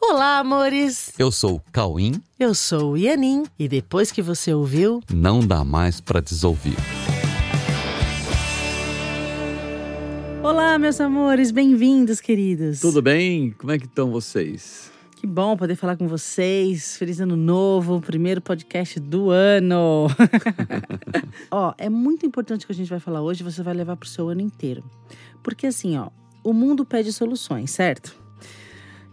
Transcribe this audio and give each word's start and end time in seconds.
Olá, 0.00 0.38
amores! 0.38 1.12
Eu 1.18 1.30
sou 1.32 1.56
o 1.56 1.62
Cauim. 1.72 2.22
Eu 2.38 2.54
sou 2.54 2.92
o 2.92 2.96
Ianin 2.96 3.44
e 3.58 3.68
depois 3.68 4.12
que 4.12 4.22
você 4.22 4.54
ouviu, 4.54 5.02
Não 5.12 5.40
dá 5.40 5.64
mais 5.64 6.00
pra 6.00 6.20
desouvir. 6.20 6.76
Olá, 10.42 10.78
meus 10.78 11.00
amores, 11.00 11.50
bem-vindos, 11.50 12.20
queridos. 12.20 12.80
Tudo 12.80 13.02
bem? 13.02 13.50
Como 13.58 13.72
é 13.72 13.78
que 13.78 13.86
estão 13.86 14.10
vocês? 14.10 14.90
Que 15.16 15.26
bom 15.26 15.56
poder 15.56 15.74
falar 15.74 15.96
com 15.96 16.06
vocês. 16.06 16.96
Feliz 16.96 17.20
ano 17.20 17.36
novo, 17.36 18.00
primeiro 18.00 18.40
podcast 18.40 19.00
do 19.00 19.30
ano. 19.30 20.06
ó, 21.50 21.74
é 21.76 21.88
muito 21.90 22.24
importante 22.24 22.64
o 22.64 22.66
que 22.66 22.72
a 22.72 22.76
gente 22.76 22.88
vai 22.88 23.00
falar 23.00 23.20
hoje, 23.20 23.42
você 23.42 23.62
vai 23.62 23.74
levar 23.74 23.96
pro 23.96 24.08
seu 24.08 24.28
ano 24.28 24.40
inteiro. 24.40 24.82
Porque 25.42 25.66
assim, 25.66 25.98
ó, 25.98 26.08
o 26.44 26.52
mundo 26.52 26.84
pede 26.84 27.12
soluções, 27.12 27.72
certo? 27.72 28.27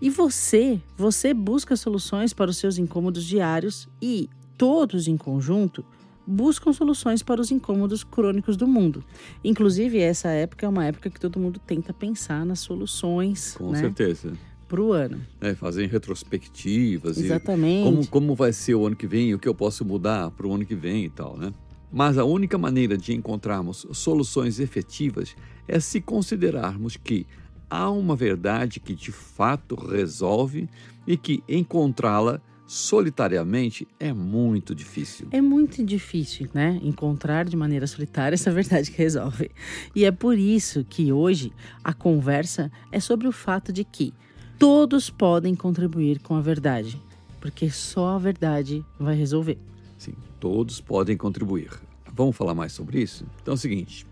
E 0.02 0.10
você, 0.10 0.80
você 0.98 1.34
busca 1.34 1.76
soluções 1.76 2.34
para 2.34 2.50
os 2.50 2.58
seus 2.58 2.78
incômodos 2.78 3.24
diários 3.24 3.88
e 4.02 4.30
todos 4.58 5.08
em 5.08 5.18
conjunto 5.18 5.86
buscam 6.28 6.74
soluções 6.74 7.22
para 7.22 7.40
os 7.40 7.52
incômodos 7.52 8.04
crônicos 8.04 8.58
do 8.58 8.68
mundo. 8.68 9.04
Inclusive, 9.44 10.00
essa 10.00 10.30
época 10.30 10.66
é 10.66 10.70
uma 10.70 10.86
época 10.86 11.10
que 11.10 11.20
todo 11.20 11.40
mundo 11.40 11.60
tenta 11.60 11.94
pensar 11.94 12.46
nas 12.46 12.60
soluções, 12.60 13.56
Com 13.56 13.72
né, 13.72 13.80
certeza. 13.80 14.34
para 14.68 14.82
o 14.82 14.92
ano. 14.92 15.22
É, 15.40 15.54
fazer 15.54 15.88
retrospectivas 15.88 17.18
e 17.18 17.26
Exatamente. 17.26 17.84
como, 17.84 18.08
como 18.08 18.36
vai 18.36 18.52
ser 18.52 18.76
o 18.76 18.88
ano 18.88 18.96
que 18.96 19.06
vem 19.08 19.30
e 19.30 19.36
o 19.36 19.40
que 19.40 19.48
eu 19.48 19.56
posso 19.56 19.86
mudar 19.86 20.32
para 20.32 20.48
o 20.48 20.54
ano 20.54 20.66
que 20.66 20.76
vem 20.76 21.06
e 21.06 21.10
tal, 21.10 21.38
né? 21.38 21.54
Mas 21.92 22.18
a 22.18 22.26
única 22.26 22.58
maneira 22.58 22.98
de 22.98 23.14
encontrarmos 23.14 23.86
soluções 23.94 24.60
efetivas 24.60 25.36
é 25.68 25.80
se 25.80 26.02
considerarmos 26.02 26.98
que 26.98 27.26
há 27.70 27.90
uma 27.90 28.16
verdade 28.16 28.80
que 28.80 28.94
de 28.94 29.12
fato 29.12 29.76
resolve 29.76 30.70
e 31.06 31.18
que 31.18 31.44
encontrá-la 31.48 32.42
solitariamente 32.68 33.88
é 34.00 34.12
muito 34.12 34.74
difícil. 34.74 35.28
É 35.32 35.42
muito 35.42 35.84
difícil, 35.84 36.50
né? 36.54 36.80
Encontrar 36.82 37.46
de 37.46 37.56
maneira 37.56 37.86
solitária 37.86 38.34
essa 38.34 38.52
verdade 38.52 38.92
que 38.92 38.98
resolve. 38.98 39.52
E 39.96 40.04
é 40.04 40.12
por 40.12 40.38
isso 40.38 40.84
que 40.84 41.12
hoje 41.12 41.52
a 41.84 41.94
conversa 41.94 42.72
é 42.92 43.00
sobre 43.00 43.28
o 43.28 43.32
fato 43.32 43.72
de 43.72 43.84
que 43.84 44.14
todos 44.58 45.10
podem 45.10 45.56
contribuir 45.56 46.20
com 46.20 46.36
a 46.36 46.42
verdade, 46.42 47.02
porque 47.40 47.70
só 47.70 48.16
a 48.16 48.18
verdade 48.18 48.84
vai 49.00 49.16
resolver. 49.16 49.58
Sim, 49.98 50.16
todos 50.40 50.82
podem 50.82 51.16
contribuir. 51.16 51.70
Vamos 52.14 52.36
falar 52.36 52.56
mais 52.56 52.72
sobre 52.72 53.02
isso? 53.02 53.26
Então 53.42 53.54
é 53.54 53.56
o 53.56 53.60
seguinte: 53.60 54.08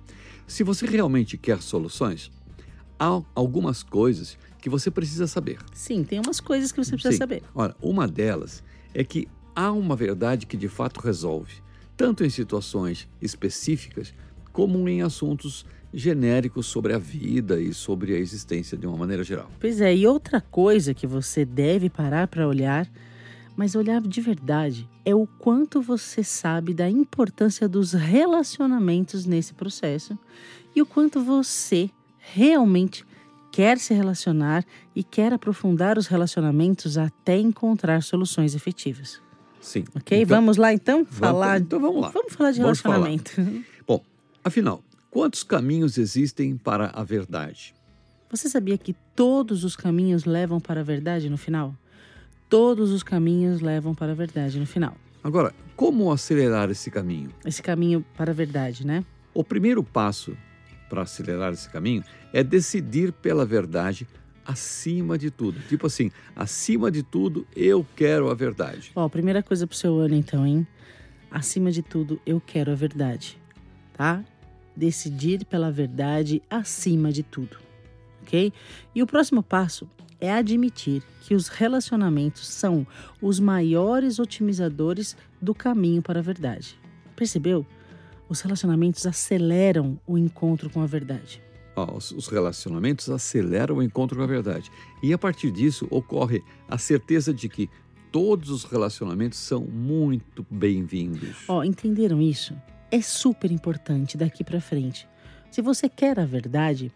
se 0.46 0.64
você 0.64 0.86
realmente 0.86 1.38
quer 1.38 1.62
soluções, 1.62 2.32
há 3.04 3.22
algumas 3.36 3.84
coisas 3.84 4.38
que 4.62 4.70
você 4.70 4.90
precisa 4.90 5.28
saber. 5.28 5.60
Sim, 5.74 6.04
tem 6.04 6.20
umas 6.20 6.40
coisas 6.40 6.72
que 6.72 6.78
você 6.78 6.92
precisa 6.92 7.12
Sim. 7.12 7.18
saber. 7.18 7.44
Ora, 7.54 7.76
uma 7.82 8.08
delas 8.08 8.64
é 8.94 9.04
que 9.04 9.28
há 9.54 9.72
uma 9.72 9.96
verdade 9.96 10.46
que 10.46 10.56
de 10.56 10.70
fato 10.70 11.02
resolve, 11.02 11.56
tanto 11.98 12.24
em 12.24 12.30
situações 12.30 13.08
específicas 13.22 14.14
como 14.54 14.88
em 14.88 15.02
assuntos 15.02 15.66
genéricos 15.94 16.66
sobre 16.66 16.94
a 16.94 16.98
vida 16.98 17.60
e 17.60 17.74
sobre 17.74 18.16
a 18.16 18.18
existência 18.18 18.78
de 18.78 18.88
uma 18.88 18.98
maneira 18.98 19.24
geral. 19.24 19.52
Pois 19.60 19.82
é, 19.82 19.94
e 19.94 20.08
outra 20.08 20.40
coisa 20.40 20.94
que 20.94 21.06
você 21.06 21.44
deve 21.44 21.90
parar 21.90 22.28
para 22.28 22.48
olhar, 22.48 22.90
mas 23.56 23.76
olhar 23.76 24.02
de 24.02 24.22
verdade, 24.22 24.90
é 25.06 25.14
o 25.14 25.28
quanto 25.28 25.82
você 25.82 26.24
sabe 26.24 26.74
da 26.74 26.90
importância 26.90 27.68
dos 27.68 27.94
relacionamentos 27.94 29.26
nesse 29.26 29.54
processo 29.54 30.18
e 30.76 30.82
o 30.82 30.86
quanto 30.86 31.22
você 31.22 31.92
realmente 32.34 33.06
quer 33.52 33.78
se 33.78 33.94
relacionar 33.94 34.66
e 34.96 35.04
quer 35.04 35.34
aprofundar 35.34 35.98
os 35.98 36.08
relacionamentos 36.08 36.98
até 36.98 37.38
encontrar 37.38 38.02
soluções 38.02 38.56
efetivas. 38.56 39.22
Sim. 39.62 39.84
Ok? 39.96 40.22
Então- 40.22 40.38
vamos 40.38 40.58
lá 40.58 40.74
então 40.74 41.06
falar. 41.06 41.60
então 41.60 41.80
vamos 41.80 42.02
lá. 42.02 42.10
Vamos 42.10 42.34
falar 42.34 42.52
de 42.52 42.62
Vamos 42.62 42.80
falar. 42.80 42.96
relacionamento. 43.08 43.66
Bom, 43.88 44.02
afinal, 44.44 44.82
quantos 45.12 45.44
caminhos 45.44 45.98
existem 45.98 46.58
para 46.58 46.88
a 46.94 47.04
verdade? 47.04 47.74
Você 48.30 48.50
sabia 48.50 48.78
que 48.78 48.96
todos 49.16 49.64
os 49.64 49.76
caminhos 49.76 50.26
levam 50.26 50.60
para 50.60 50.80
a 50.82 50.84
verdade 50.84 51.30
no 51.30 51.38
final? 51.38 51.76
Todos 52.50 52.92
os 52.92 53.04
caminhos 53.04 53.62
levam 53.62 53.94
para 53.94 54.12
a 54.12 54.16
verdade 54.16 54.60
no 54.60 54.66
final. 54.66 54.96
Agora, 55.24 55.54
como 55.76 56.12
acelerar 56.12 56.70
esse 56.70 56.90
caminho? 56.92 57.30
Esse 57.46 57.62
caminho 57.62 58.04
para 58.18 58.32
a 58.32 58.34
verdade, 58.34 58.86
né? 58.86 59.06
O 59.34 59.44
primeiro 59.44 59.84
passo 59.84 60.36
para 60.94 61.02
acelerar 61.02 61.52
esse 61.52 61.68
caminho 61.68 62.04
é 62.32 62.44
decidir 62.44 63.12
pela 63.12 63.48
verdade 63.48 64.08
acima 64.46 65.18
de 65.18 65.32
tudo. 65.32 65.60
Tipo 65.68 65.88
assim, 65.88 66.12
acima 66.36 66.92
de 66.92 67.02
tudo, 67.02 67.48
eu 67.56 67.84
quero 67.96 68.30
a 68.30 68.36
verdade. 68.36 68.92
Ó, 68.96 69.10
primeira 69.10 69.42
coisa 69.42 69.66
pro 69.66 69.76
seu 69.76 69.98
ano 69.98 70.14
então, 70.14 70.46
hein? 70.46 70.68
Acima 71.32 71.72
de 71.72 71.82
tudo, 71.82 72.22
eu 72.28 72.40
quero 72.40 72.72
a 72.72 72.76
verdade, 72.76 73.42
tá? 73.94 74.24
Decidir 74.76 75.44
pela 75.46 75.72
verdade 75.72 76.44
acima 76.48 77.12
de 77.12 77.24
tudo, 77.24 77.58
ok? 78.22 78.54
E 78.94 79.02
o 79.02 79.08
próximo 79.08 79.42
passo 79.42 79.90
é 80.22 80.32
admitir 80.32 81.02
que 81.22 81.34
os 81.34 81.48
relacionamentos 81.48 82.48
são 82.48 82.86
os 83.20 83.40
maiores 83.40 84.20
otimizadores 84.20 85.18
do 85.42 85.56
caminho 85.56 86.04
para 86.04 86.20
a 86.20 86.24
verdade. 86.24 86.80
Percebeu? 87.16 87.66
Os 88.30 88.42
relacionamentos 88.42 89.06
aceleram 89.06 90.00
o 90.08 90.18
encontro 90.18 90.70
com 90.70 90.82
a 90.82 90.86
verdade. 90.86 91.42
Os, 91.76 92.12
os 92.12 92.28
relacionamentos 92.28 93.10
aceleram 93.10 93.78
o 93.78 93.84
encontro 93.84 94.18
com 94.18 94.24
a 94.24 94.28
verdade. 94.28 94.72
E 95.02 95.12
a 95.12 95.18
partir 95.18 95.52
disso 95.52 95.88
ocorre 95.90 96.44
a 96.68 96.78
certeza 96.78 97.34
de 97.34 97.50
que 97.50 97.70
todos 98.12 98.50
os 98.50 98.64
relacionamentos 98.64 99.40
são 99.40 99.62
muito 99.62 100.46
bem-vindos. 100.50 101.46
Ó, 101.48 101.64
entenderam 101.64 102.22
isso? 102.22 102.56
É 102.92 103.02
super 103.02 103.52
importante 103.52 104.16
daqui 104.16 104.44
para 104.44 104.62
frente. 104.62 105.08
Se 105.50 105.62
você 105.62 105.90
quer 105.90 106.20
a 106.20 106.26
verdade, 106.26 106.92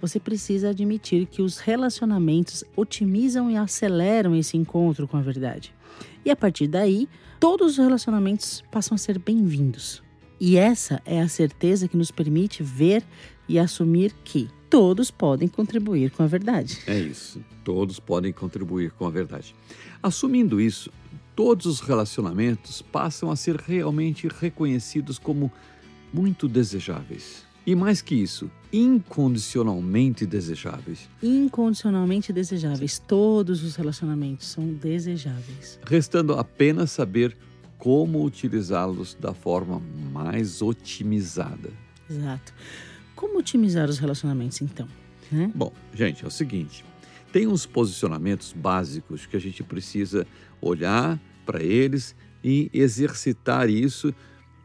você 0.00 0.18
precisa 0.18 0.70
admitir 0.70 1.26
que 1.26 1.42
os 1.42 1.58
relacionamentos 1.58 2.64
otimizam 2.74 3.50
e 3.50 3.56
aceleram 3.56 4.34
esse 4.34 4.56
encontro 4.56 5.06
com 5.06 5.16
a 5.16 5.20
verdade. 5.20 5.74
E 6.24 6.30
a 6.30 6.36
partir 6.36 6.66
daí, 6.66 7.08
todos 7.38 7.72
os 7.72 7.78
relacionamentos 7.78 8.62
passam 8.70 8.94
a 8.94 8.98
ser 8.98 9.18
bem-vindos. 9.18 10.02
E 10.40 10.56
essa 10.56 11.02
é 11.04 11.20
a 11.20 11.28
certeza 11.28 11.86
que 11.86 11.96
nos 11.96 12.10
permite 12.10 12.62
ver 12.62 13.04
e 13.48 13.58
assumir 13.58 14.14
que 14.24 14.48
todos 14.70 15.10
podem 15.10 15.48
contribuir 15.48 16.10
com 16.12 16.22
a 16.22 16.26
verdade. 16.26 16.78
É 16.86 16.98
isso. 16.98 17.44
Todos 17.62 18.00
podem 18.00 18.32
contribuir 18.32 18.92
com 18.92 19.06
a 19.06 19.10
verdade. 19.10 19.54
Assumindo 20.02 20.60
isso, 20.60 20.90
todos 21.36 21.66
os 21.66 21.80
relacionamentos 21.80 22.80
passam 22.80 23.30
a 23.30 23.36
ser 23.36 23.56
realmente 23.56 24.28
reconhecidos 24.28 25.18
como 25.18 25.52
muito 26.12 26.48
desejáveis. 26.48 27.44
E 27.66 27.74
mais 27.74 28.00
que 28.00 28.14
isso, 28.14 28.50
incondicionalmente 28.72 30.24
desejáveis, 30.24 31.08
Incondicionalmente 31.22 32.32
desejáveis. 32.32 32.98
Todos 32.98 33.62
os 33.62 33.76
relacionamentos 33.76 34.46
são 34.46 34.66
desejáveis. 34.66 35.78
restando 35.86 36.32
apenas 36.34 36.90
saber 36.90 37.36
como 37.80 38.22
utilizá-los 38.22 39.14
da 39.14 39.34
forma 39.34 39.82
mais 40.12 40.62
otimizada. 40.62 41.70
Exato. 42.08 42.54
Como 43.16 43.38
otimizar 43.38 43.88
os 43.88 43.98
relacionamentos, 43.98 44.60
então? 44.60 44.86
Né? 45.32 45.50
Bom, 45.54 45.72
gente, 45.92 46.22
é 46.24 46.28
o 46.28 46.30
seguinte: 46.30 46.84
tem 47.32 47.46
uns 47.46 47.66
posicionamentos 47.66 48.52
básicos 48.52 49.26
que 49.26 49.36
a 49.36 49.40
gente 49.40 49.62
precisa 49.62 50.26
olhar 50.60 51.18
para 51.44 51.62
eles 51.62 52.14
e 52.44 52.70
exercitar 52.72 53.68
isso 53.68 54.14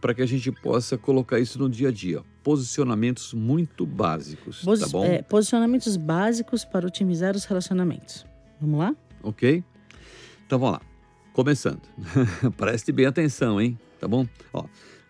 para 0.02 0.14
que 0.14 0.22
a 0.22 0.26
gente 0.26 0.52
possa 0.52 0.98
colocar 0.98 1.40
isso 1.40 1.58
no 1.58 1.70
dia 1.70 1.88
a 1.90 1.92
dia. 1.92 2.22
Posicionamentos 2.44 3.34
muito 3.34 3.86
básicos, 3.86 4.64
tá 4.64 4.88
bom? 4.88 5.04
é, 5.04 5.22
posicionamentos 5.24 5.98
básicos 5.98 6.64
para 6.64 6.86
otimizar 6.86 7.36
os 7.36 7.46
relacionamentos. 7.46 8.26
Vamos 8.62 8.80
lá? 8.80 8.96
Ok? 9.24 9.64
Então 10.46 10.60
vamos 10.60 10.80
lá. 10.80 10.95
Começando. 11.36 11.82
Preste 12.56 12.94
bem 12.94 13.06
atenção, 13.06 13.60
hein? 13.60 13.78
Tá 14.00 14.08
bom? 14.08 14.26
Ó, 14.54 14.64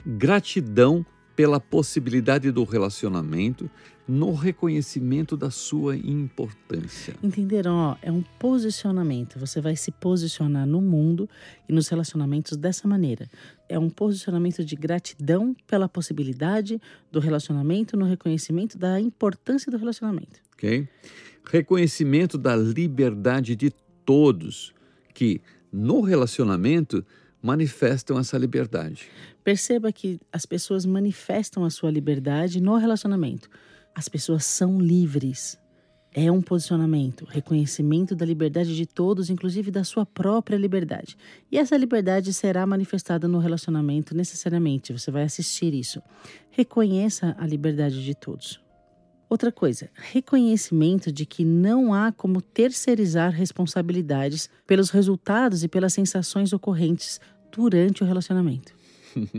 gratidão 0.03 1.05
pela 1.35 1.59
possibilidade 1.59 2.51
do 2.51 2.63
relacionamento 2.63 3.69
no 4.07 4.33
reconhecimento 4.33 5.37
da 5.37 5.51
sua 5.51 5.95
importância. 5.95 7.13
Entenderam? 7.21 7.75
Ó, 7.75 7.95
é 8.01 8.11
um 8.11 8.23
posicionamento. 8.39 9.37
Você 9.37 9.61
vai 9.61 9.75
se 9.75 9.91
posicionar 9.91 10.65
no 10.65 10.81
mundo 10.81 11.29
e 11.69 11.73
nos 11.73 11.89
relacionamentos 11.89 12.57
dessa 12.57 12.87
maneira. 12.87 13.29
É 13.69 13.77
um 13.77 13.91
posicionamento 13.91 14.65
de 14.65 14.75
gratidão 14.75 15.55
pela 15.67 15.87
possibilidade 15.87 16.81
do 17.11 17.19
relacionamento 17.19 17.95
no 17.95 18.05
reconhecimento 18.05 18.79
da 18.79 18.99
importância 18.99 19.71
do 19.71 19.77
relacionamento. 19.77 20.39
ok? 20.55 20.87
Reconhecimento 21.51 22.35
da 22.35 22.55
liberdade 22.55 23.55
de 23.55 23.69
todos 24.03 24.73
que 25.13 25.39
no 25.75 25.99
relacionamento 25.99 27.05
manifestam 27.41 28.17
essa 28.17 28.37
liberdade. 28.37 29.07
Perceba 29.43 29.91
que 29.91 30.19
as 30.31 30.45
pessoas 30.45 30.85
manifestam 30.85 31.65
a 31.65 31.69
sua 31.69 31.91
liberdade 31.91 32.61
no 32.61 32.77
relacionamento. 32.77 33.49
As 33.93 34.07
pessoas 34.07 34.45
são 34.45 34.79
livres. 34.79 35.57
é 36.17 36.31
um 36.31 36.41
posicionamento, 36.41 37.25
reconhecimento 37.25 38.15
da 38.15 38.25
liberdade 38.25 38.73
de 38.73 38.85
todos, 38.85 39.29
inclusive 39.29 39.69
da 39.69 39.83
sua 39.83 40.05
própria 40.05 40.55
liberdade. 40.55 41.17
E 41.51 41.57
essa 41.57 41.75
liberdade 41.75 42.31
será 42.31 42.65
manifestada 42.65 43.27
no 43.27 43.37
relacionamento 43.37 44.15
necessariamente, 44.15 44.93
você 44.93 45.11
vai 45.11 45.23
assistir 45.23 45.73
isso. 45.73 46.01
Reconheça 46.51 47.35
a 47.37 47.45
liberdade 47.45 48.01
de 48.01 48.15
todos. 48.15 48.64
Outra 49.35 49.51
coisa, 49.51 49.89
reconhecimento 49.95 51.11
de 51.11 51.25
que 51.25 51.43
não 51.43 51.93
há 51.93 52.09
como 52.09 52.41
terceirizar 52.41 53.33
responsabilidades 53.33 54.49
pelos 54.65 54.91
resultados 54.91 55.61
e 55.61 55.67
pelas 55.67 55.91
sensações 55.91 56.53
ocorrentes 56.53 57.19
durante 57.51 58.01
o 58.01 58.05
relacionamento. 58.05 58.73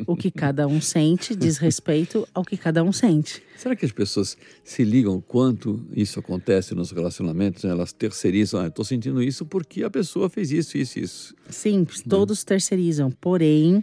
O 0.07 0.15
que 0.15 0.31
cada 0.31 0.67
um 0.67 0.83
sente 0.83 1.35
diz 1.35 1.57
respeito 1.57 2.29
ao 2.35 2.45
que 2.45 2.59
cada 2.59 2.83
um 2.85 2.93
sente. 2.93 3.43
Será 3.57 3.75
que 3.75 3.85
as 3.87 3.93
pessoas 3.93 4.37
se 4.65 4.85
ligam 4.85 5.21
quanto 5.21 5.83
isso 5.93 6.19
acontece 6.19 6.75
nos 6.75 6.91
relacionamentos? 6.91 7.65
Elas 7.65 7.93
terceirizam, 7.93 8.61
ah, 8.61 8.67
estou 8.67 8.85
sentindo 8.85 9.23
isso 9.23 9.47
porque 9.47 9.83
a 9.83 9.91
pessoa 9.91 10.29
fez 10.29 10.51
isso, 10.51 10.77
isso, 10.77 10.99
isso. 10.99 11.35
Sim, 11.49 11.87
todos 12.09 12.45
terceirizam. 12.45 13.11
Porém, 13.11 13.83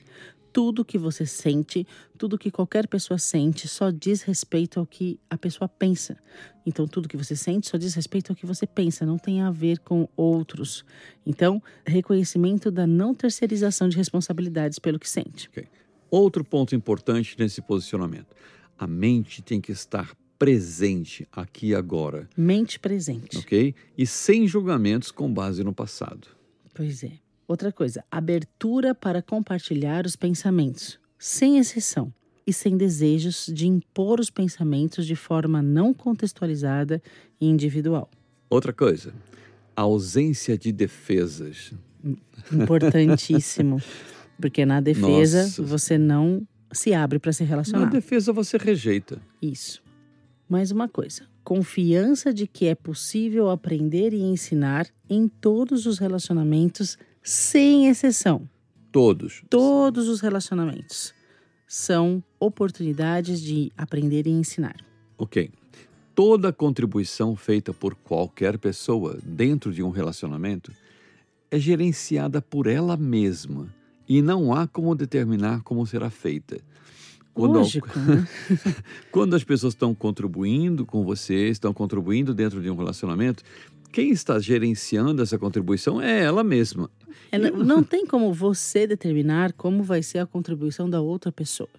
tudo 0.53 0.85
que 0.85 0.99
você 0.99 1.25
sente, 1.25 1.85
tudo 2.15 2.37
que 2.37 2.51
qualquer 2.51 2.87
pessoa 2.87 3.17
sente, 3.17 3.67
só 3.67 3.89
diz 3.89 4.21
respeito 4.21 4.79
ao 4.79 4.85
que 4.85 5.19
a 5.27 5.35
pessoa 5.35 5.67
pensa. 5.67 6.15
Então, 6.63 6.87
tudo 6.87 7.09
que 7.09 7.17
você 7.17 7.35
sente 7.35 7.67
só 7.67 7.75
diz 7.75 7.95
respeito 7.95 8.31
ao 8.31 8.35
que 8.35 8.45
você 8.45 8.67
pensa, 8.67 9.03
não 9.03 9.17
tem 9.17 9.41
a 9.41 9.49
ver 9.49 9.79
com 9.79 10.07
outros. 10.15 10.85
Então, 11.25 11.61
reconhecimento 11.85 12.69
da 12.69 12.85
não 12.85 13.15
terceirização 13.15 13.89
de 13.89 13.97
responsabilidades 13.97 14.77
pelo 14.77 14.99
que 14.99 15.09
sente. 15.09 15.49
Okay. 15.49 15.67
Outro 16.11 16.43
ponto 16.43 16.75
importante 16.75 17.35
nesse 17.39 17.59
posicionamento: 17.59 18.35
a 18.77 18.85
mente 18.85 19.41
tem 19.41 19.59
que 19.59 19.71
estar 19.71 20.15
presente 20.37 21.27
aqui 21.31 21.67
e 21.67 21.75
agora. 21.75 22.29
Mente 22.37 22.79
presente. 22.79 23.39
Ok? 23.39 23.73
E 23.97 24.05
sem 24.05 24.47
julgamentos 24.47 25.09
com 25.09 25.33
base 25.33 25.63
no 25.63 25.73
passado. 25.73 26.27
Pois 26.73 27.03
é. 27.03 27.22
Outra 27.47 27.71
coisa, 27.71 28.03
abertura 28.09 28.95
para 28.95 29.21
compartilhar 29.21 30.05
os 30.05 30.15
pensamentos, 30.15 30.99
sem 31.17 31.57
exceção, 31.57 32.13
e 32.45 32.53
sem 32.53 32.77
desejos 32.77 33.49
de 33.51 33.67
impor 33.67 34.19
os 34.19 34.29
pensamentos 34.29 35.05
de 35.05 35.15
forma 35.15 35.61
não 35.61 35.93
contextualizada 35.93 37.01
e 37.39 37.47
individual. 37.47 38.09
Outra 38.49 38.73
coisa, 38.73 39.13
ausência 39.75 40.57
de 40.57 40.71
defesas. 40.71 41.73
Importantíssimo. 42.51 43.81
Porque 44.39 44.65
na 44.65 44.81
defesa 44.81 45.43
Nossa. 45.43 45.63
você 45.63 45.97
não 45.97 46.45
se 46.71 46.93
abre 46.93 47.19
para 47.19 47.31
se 47.31 47.43
relacionar. 47.43 47.85
Na 47.85 47.91
defesa 47.91 48.33
você 48.33 48.57
rejeita. 48.57 49.21
Isso. 49.41 49.81
Mais 50.49 50.71
uma 50.71 50.89
coisa: 50.89 51.23
confiança 51.43 52.33
de 52.33 52.45
que 52.45 52.65
é 52.65 52.75
possível 52.75 53.49
aprender 53.49 54.13
e 54.13 54.21
ensinar 54.21 54.87
em 55.09 55.27
todos 55.27 55.85
os 55.85 55.97
relacionamentos 55.99 56.97
sem 57.23 57.87
exceção. 57.87 58.47
Todos. 58.91 59.43
Todos 59.49 60.07
os 60.07 60.21
relacionamentos 60.21 61.13
são 61.67 62.23
oportunidades 62.39 63.41
de 63.41 63.71
aprender 63.75 64.27
e 64.27 64.29
ensinar. 64.29 64.75
Ok. 65.17 65.49
Toda 66.13 66.53
contribuição 66.53 67.35
feita 67.35 67.73
por 67.73 67.95
qualquer 67.95 68.59
pessoa 68.59 69.17
dentro 69.23 69.73
de 69.73 69.81
um 69.81 69.89
relacionamento 69.89 70.71
é 71.49 71.57
gerenciada 71.57 72.41
por 72.41 72.67
ela 72.67 72.95
mesma 72.95 73.73
e 74.07 74.21
não 74.21 74.53
há 74.53 74.67
como 74.67 74.93
determinar 74.93 75.63
como 75.63 75.85
será 75.87 76.09
feita. 76.11 76.59
Quando, 77.33 77.53
Lógico, 77.55 77.87
né? 77.99 78.27
quando 79.11 79.35
as 79.35 79.43
pessoas 79.43 79.73
estão 79.73 79.95
contribuindo 79.95 80.85
com 80.85 81.03
você, 81.03 81.49
estão 81.49 81.73
contribuindo 81.73 82.33
dentro 82.33 82.61
de 82.61 82.69
um 82.69 82.75
relacionamento, 82.75 83.43
quem 83.93 84.09
está 84.09 84.39
gerenciando 84.39 85.21
essa 85.21 85.37
contribuição 85.37 86.01
é 86.01 86.23
ela 86.23 86.43
mesma. 86.43 86.89
Ela, 87.31 87.51
não 87.51 87.83
tem 87.83 88.07
como 88.07 88.33
você 88.33 88.87
determinar 88.87 89.53
como 89.53 89.83
vai 89.83 90.01
ser 90.01 90.17
a 90.17 90.25
contribuição 90.25 90.89
da 90.89 90.99
outra 90.99 91.31
pessoa. 91.31 91.69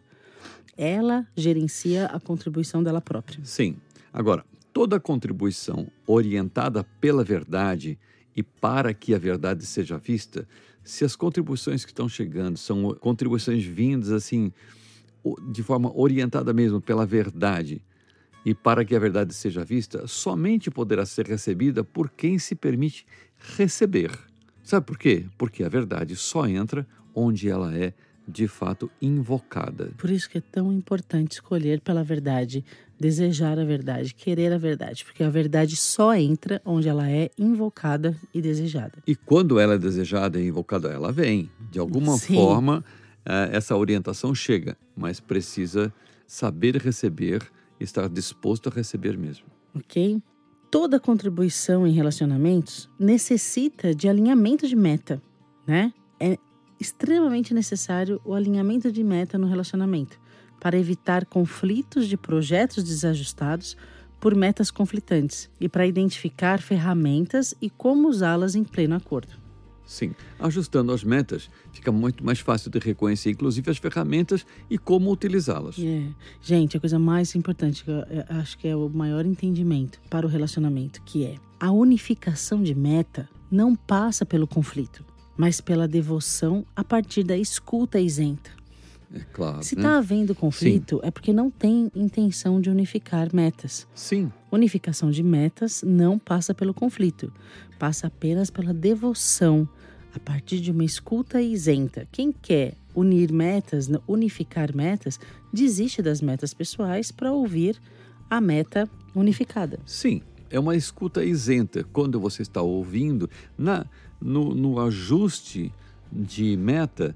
Ela 0.76 1.26
gerencia 1.36 2.06
a 2.06 2.20
contribuição 2.20 2.84
dela 2.84 3.00
própria. 3.00 3.40
Sim. 3.42 3.76
Agora, 4.12 4.44
toda 4.72 5.00
contribuição 5.00 5.88
orientada 6.06 6.84
pela 7.00 7.24
verdade 7.24 7.98
e 8.36 8.44
para 8.44 8.94
que 8.94 9.12
a 9.12 9.18
verdade 9.18 9.66
seja 9.66 9.98
vista, 9.98 10.46
se 10.84 11.04
as 11.04 11.16
contribuições 11.16 11.84
que 11.84 11.90
estão 11.90 12.08
chegando 12.08 12.56
são 12.56 12.94
contribuições 13.00 13.64
vindas 13.64 14.12
assim 14.12 14.52
de 15.50 15.62
forma 15.62 15.90
orientada 15.98 16.52
mesmo 16.52 16.80
pela 16.80 17.04
verdade, 17.04 17.82
e 18.44 18.54
para 18.54 18.84
que 18.84 18.94
a 18.94 18.98
verdade 18.98 19.32
seja 19.32 19.64
vista, 19.64 20.06
somente 20.06 20.70
poderá 20.70 21.06
ser 21.06 21.26
recebida 21.26 21.82
por 21.82 22.10
quem 22.10 22.38
se 22.38 22.54
permite 22.54 23.06
receber. 23.56 24.10
Sabe 24.62 24.86
por 24.86 24.98
quê? 24.98 25.26
Porque 25.38 25.64
a 25.64 25.68
verdade 25.68 26.14
só 26.16 26.46
entra 26.46 26.86
onde 27.14 27.48
ela 27.48 27.76
é 27.76 27.92
de 28.26 28.48
fato 28.48 28.90
invocada. 29.00 29.92
Por 29.98 30.10
isso 30.10 30.28
que 30.28 30.38
é 30.38 30.40
tão 30.40 30.72
importante 30.72 31.32
escolher 31.32 31.80
pela 31.80 32.02
verdade, 32.02 32.64
desejar 32.98 33.58
a 33.58 33.64
verdade, 33.64 34.14
querer 34.14 34.52
a 34.52 34.58
verdade, 34.58 35.04
porque 35.04 35.22
a 35.22 35.28
verdade 35.28 35.76
só 35.76 36.14
entra 36.14 36.60
onde 36.64 36.88
ela 36.88 37.08
é 37.10 37.30
invocada 37.38 38.16
e 38.32 38.40
desejada. 38.40 39.02
E 39.06 39.14
quando 39.14 39.58
ela 39.58 39.74
é 39.74 39.78
desejada 39.78 40.40
e 40.40 40.48
invocada, 40.48 40.88
ela 40.88 41.12
vem. 41.12 41.50
De 41.70 41.78
alguma 41.78 42.16
Sim. 42.16 42.34
forma, 42.34 42.84
eh, 43.26 43.50
essa 43.52 43.76
orientação 43.76 44.34
chega, 44.34 44.76
mas 44.96 45.20
precisa 45.20 45.92
saber 46.26 46.76
receber 46.76 47.42
estar 47.78 48.08
disposto 48.08 48.68
a 48.68 48.72
receber 48.72 49.16
mesmo. 49.16 49.46
Ok? 49.74 50.22
Toda 50.70 51.00
contribuição 51.00 51.86
em 51.86 51.92
relacionamentos 51.92 52.90
necessita 52.98 53.94
de 53.94 54.08
alinhamento 54.08 54.66
de 54.66 54.76
meta, 54.76 55.22
né? 55.66 55.92
É 56.18 56.36
extremamente 56.80 57.54
necessário 57.54 58.20
o 58.24 58.34
alinhamento 58.34 58.90
de 58.90 59.02
meta 59.02 59.38
no 59.38 59.46
relacionamento 59.46 60.18
para 60.60 60.78
evitar 60.78 61.26
conflitos 61.26 62.06
de 62.08 62.16
projetos 62.16 62.82
desajustados 62.82 63.76
por 64.20 64.34
metas 64.34 64.70
conflitantes 64.70 65.50
e 65.60 65.68
para 65.68 65.86
identificar 65.86 66.60
ferramentas 66.60 67.54
e 67.60 67.68
como 67.68 68.08
usá-las 68.08 68.54
em 68.54 68.64
pleno 68.64 68.96
acordo. 68.96 69.43
Sim, 69.86 70.14
ajustando 70.38 70.92
as 70.92 71.04
metas, 71.04 71.50
fica 71.72 71.92
muito 71.92 72.24
mais 72.24 72.40
fácil 72.40 72.70
de 72.70 72.78
reconhecer, 72.78 73.30
inclusive, 73.30 73.70
as 73.70 73.76
ferramentas 73.76 74.46
e 74.70 74.78
como 74.78 75.12
utilizá-las. 75.12 75.76
É. 75.78 76.02
Gente, 76.40 76.76
a 76.76 76.80
coisa 76.80 76.98
mais 76.98 77.34
importante, 77.34 77.84
que 77.84 77.90
eu 77.90 78.04
acho 78.30 78.56
que 78.58 78.66
é 78.66 78.74
o 78.74 78.88
maior 78.88 79.26
entendimento 79.26 80.00
para 80.08 80.26
o 80.26 80.28
relacionamento, 80.28 81.02
que 81.02 81.24
é 81.24 81.36
a 81.60 81.70
unificação 81.70 82.62
de 82.62 82.74
meta 82.74 83.28
não 83.50 83.74
passa 83.74 84.24
pelo 84.26 84.46
conflito, 84.46 85.04
mas 85.36 85.60
pela 85.60 85.86
devoção 85.86 86.64
a 86.74 86.82
partir 86.82 87.22
da 87.22 87.36
escuta 87.36 88.00
isenta. 88.00 88.50
É 89.14 89.20
claro. 89.32 89.62
Se 89.62 89.74
está 89.76 89.92
né? 89.92 89.96
havendo 89.98 90.34
conflito, 90.34 90.96
Sim. 90.96 91.06
é 91.06 91.10
porque 91.10 91.32
não 91.32 91.48
tem 91.48 91.90
intenção 91.94 92.60
de 92.60 92.68
unificar 92.68 93.34
metas. 93.34 93.86
Sim. 93.94 94.30
Unificação 94.50 95.10
de 95.10 95.22
metas 95.22 95.84
não 95.86 96.18
passa 96.18 96.52
pelo 96.52 96.74
conflito, 96.74 97.32
passa 97.78 98.08
apenas 98.08 98.50
pela 98.50 98.74
devoção, 98.74 99.68
a 100.14 100.18
partir 100.18 100.60
de 100.60 100.70
uma 100.70 100.84
escuta 100.84 101.40
isenta. 101.40 102.08
Quem 102.10 102.32
quer 102.32 102.74
unir 102.94 103.32
metas, 103.32 103.88
unificar 104.06 104.74
metas, 104.74 105.18
desiste 105.52 106.02
das 106.02 106.20
metas 106.20 106.52
pessoais 106.52 107.10
para 107.10 107.32
ouvir 107.32 107.80
a 108.28 108.40
meta 108.40 108.88
unificada. 109.14 109.78
Sim, 109.86 110.22
é 110.50 110.58
uma 110.58 110.76
escuta 110.76 111.24
isenta. 111.24 111.84
Quando 111.92 112.18
você 112.20 112.42
está 112.42 112.62
ouvindo, 112.62 113.28
na, 113.56 113.86
no, 114.20 114.54
no 114.54 114.80
ajuste 114.80 115.72
de 116.12 116.56
meta, 116.56 117.14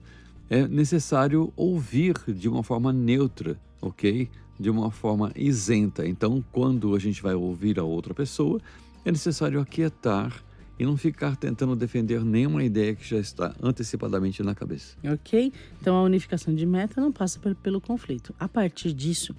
é 0.51 0.67
necessário 0.67 1.53
ouvir 1.57 2.15
de 2.27 2.49
uma 2.49 2.63
forma 2.63 2.93
neutra, 2.93 3.59
ok? 3.81 4.29
De 4.59 4.71
uma 4.71 4.91
forma 4.91 5.31
isenta. 5.37 6.07
Então, 6.07 6.45
quando 6.53 6.95
a 6.95 6.99
gente 6.99 7.23
vai 7.23 7.35
ouvir 7.35 7.79
a 7.79 7.85
outra 7.85 8.15
pessoa, 8.15 8.61
é 9.05 9.13
necessário 9.13 9.61
aquietar 9.61 10.43
e 10.79 10.85
não 10.85 10.97
ficar 10.97 11.37
tentando 11.37 11.75
defender 11.75 12.25
nenhuma 12.25 12.63
ideia 12.63 12.95
que 12.95 13.07
já 13.07 13.19
está 13.19 13.55
antecipadamente 13.63 14.43
na 14.43 14.55
cabeça. 14.55 14.97
Ok? 15.05 15.53
Então, 15.81 15.97
a 15.97 16.03
unificação 16.03 16.55
de 16.55 16.65
meta 16.65 17.01
não 17.01 17.11
passa 17.11 17.41
pelo, 17.63 17.81
conflito. 17.81 18.33
A 18.39 18.49
partir 18.49 18.93
disso, 18.93 19.35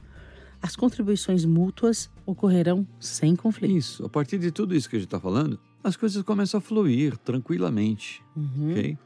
as 0.61 0.75
contribuições 0.75 1.45
mútuas 1.45 2.09
ocorrerão 2.25 2.85
sem 2.99 3.35
conflito. 3.35 3.71
Isso. 3.71 4.05
A 4.05 4.09
partir 4.09 4.37
de 4.37 4.51
tudo 4.51 4.75
isso 4.75 4.89
que 4.89 4.97
a 4.97 4.99
gente 4.99 5.07
está 5.07 5.19
falando, 5.19 5.57
as 5.81 5.95
coisas 5.95 6.21
começam 6.23 6.57
a 6.57 6.61
fluir 6.61 7.17
tranquilamente. 7.17 8.21
Uhum. 8.35 8.71
Ok? 8.71 8.97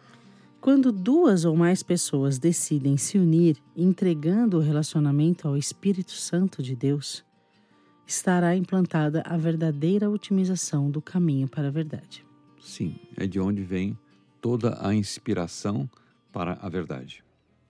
Quando 0.64 0.94
duas 0.94 1.44
ou 1.44 1.58
mais 1.58 1.84
pessoas 1.84 2.40
decidem 2.40 2.96
se 2.96 3.18
unir, 3.18 3.58
entregando 3.76 4.56
o 4.56 4.62
relacionamento 4.62 5.46
ao 5.46 5.58
Espírito 5.58 6.14
Santo 6.14 6.64
de 6.64 6.74
Deus, 6.74 7.22
estará 8.08 8.56
implantada 8.56 9.22
a 9.26 9.36
verdadeira 9.36 10.10
otimização 10.10 10.90
do 10.90 11.02
caminho 11.02 11.50
para 11.50 11.68
a 11.68 11.70
verdade. 11.70 12.26
Sim, 12.62 12.96
é 13.18 13.28
de 13.28 13.42
onde 13.42 13.62
vem 13.62 14.00
toda 14.40 14.78
a 14.80 14.96
inspiração 14.96 15.90
para 16.32 16.54
a 16.62 16.70
verdade. 16.70 17.26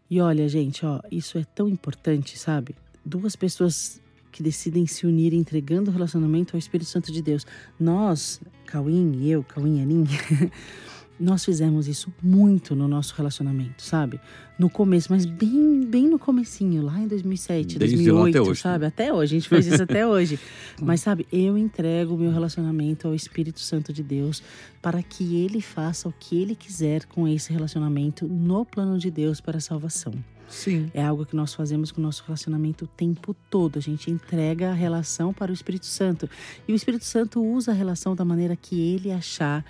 E 0.08 0.22
olha, 0.22 0.48
gente, 0.48 0.86
ó, 0.86 1.02
isso 1.12 1.40
é 1.40 1.44
tão 1.44 1.68
importante, 1.68 2.38
sabe? 2.38 2.76
Duas 3.04 3.36
pessoas 3.36 4.00
que 4.32 4.44
decidem 4.44 4.86
se 4.86 5.08
unir 5.08 5.34
entregando 5.34 5.90
o 5.90 5.94
relacionamento 5.94 6.56
ao 6.56 6.60
Espírito 6.60 6.92
Santo 6.92 7.12
de 7.12 7.24
Deus. 7.24 7.44
Nós, 7.80 8.40
Cauim 8.68 9.14
e 9.16 9.32
eu, 9.32 9.44
Cauim 9.44 9.80
e 9.80 9.82
Anin, 9.82 10.06
nós 11.20 11.46
fizemos 11.46 11.88
isso 11.88 12.14
muito 12.22 12.76
no 12.76 12.88
nosso 12.88 13.14
relacionamento, 13.16 13.82
sabe? 13.84 14.20
No 14.58 14.70
começo, 14.70 15.12
mas 15.12 15.26
bem, 15.26 15.82
bem 15.86 16.08
no 16.08 16.20
comecinho, 16.20 16.84
lá 16.84 17.00
em 17.00 17.08
2007, 17.08 17.78
Desde 17.78 17.96
2008, 17.98 18.38
até 18.38 18.50
hoje. 18.50 18.62
sabe? 18.62 18.86
Até 18.86 19.14
hoje, 19.14 19.36
a 19.36 19.40
gente 19.40 19.50
faz 19.50 19.66
isso 19.66 19.82
até 19.84 20.06
hoje. 20.08 20.40
Mas 20.82 21.02
sabe, 21.02 21.26
eu 21.32 21.58
entrego 21.58 22.14
o 22.14 22.18
meu 22.18 22.32
relacionamento 22.32 23.08
ao 23.08 23.16
Espírito 23.16 23.60
Santo 23.60 23.92
de 23.94 24.04
Deus 24.04 24.44
para 24.82 25.02
que 25.02 25.38
ele 25.38 25.62
faça 25.62 26.08
o 26.10 26.14
que 26.20 26.42
ele 26.42 26.56
quiser 26.56 27.06
com 27.06 27.28
esse 27.28 27.52
relacionamento 27.52 28.28
no 28.28 28.66
plano 28.66 28.98
de 28.98 29.10
Deus 29.10 29.40
para 29.42 29.58
a 29.58 29.62
salvação. 29.62 30.14
Sim. 30.50 30.92
É 30.94 31.04
algo 31.04 31.26
que 31.26 31.36
nós 31.36 31.54
fazemos 31.54 31.92
com 31.92 32.00
o 32.00 32.04
nosso 32.04 32.24
relacionamento 32.26 32.86
o 32.86 32.88
tempo 32.88 33.36
todo. 33.50 33.78
A 33.80 33.82
gente 33.82 34.12
entrega 34.12 34.70
a 34.70 34.74
relação 34.74 35.34
para 35.34 35.52
o 35.52 35.54
Espírito 35.54 35.88
Santo. 35.88 36.30
E 36.68 36.74
o 36.74 36.76
Espírito 36.76 37.06
Santo 37.06 37.44
usa 37.44 37.72
a 37.72 37.74
relação 37.74 38.16
da 38.16 38.24
maneira 38.24 38.56
que 38.56 38.80
ele 38.80 39.12
achar 39.12 39.66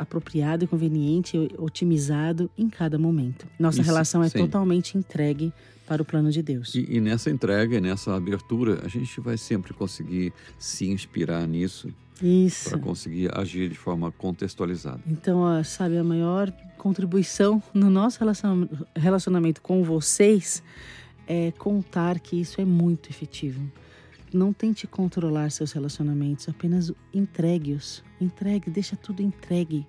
apropriado 0.00 0.64
e 0.64 0.66
conveniente, 0.66 1.36
otimizado 1.58 2.50
em 2.56 2.68
cada 2.70 2.98
momento. 2.98 3.46
Nossa 3.58 3.80
Isso, 3.80 3.86
relação 3.90 4.22
é 4.22 4.28
sim. 4.30 4.38
totalmente 4.38 4.96
entregue 4.96 5.52
para 5.86 6.00
o 6.00 6.04
plano 6.04 6.30
de 6.32 6.42
Deus. 6.42 6.74
E, 6.74 6.86
e 6.88 7.00
nessa 7.00 7.30
entrega, 7.30 7.80
nessa 7.80 8.16
abertura, 8.16 8.80
a 8.84 8.88
gente 8.88 9.20
vai 9.20 9.36
sempre 9.36 9.74
conseguir 9.74 10.32
se 10.58 10.88
inspirar 10.88 11.46
nisso 11.46 11.88
Isso. 12.22 12.70
para 12.70 12.78
conseguir 12.78 13.30
agir 13.36 13.68
de 13.68 13.76
forma 13.76 14.10
contextualizada. 14.12 15.00
Então, 15.06 15.42
sabe, 15.64 15.98
a 15.98 16.04
maior 16.04 16.50
contribuição 16.78 17.62
no 17.74 17.90
nosso 17.90 18.18
relacion- 18.20 18.66
relacionamento 18.96 19.60
com 19.60 19.82
vocês 19.84 20.62
é 21.26 21.52
contar 21.58 22.18
que 22.20 22.40
isso 22.40 22.58
é 22.60 22.64
muito 22.64 23.10
efetivo. 23.10 23.60
Não 24.32 24.52
tente 24.52 24.86
controlar 24.86 25.50
seus 25.50 25.72
relacionamentos, 25.72 26.48
apenas 26.48 26.92
entregue-os. 27.12 28.04
Entregue, 28.20 28.70
deixa 28.70 28.94
tudo 28.94 29.22
entregue. 29.22 29.84